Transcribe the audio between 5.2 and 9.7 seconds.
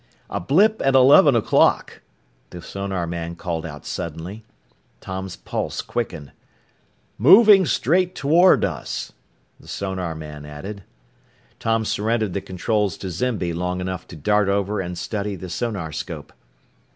pulse quickened. "Moving straight toward us," the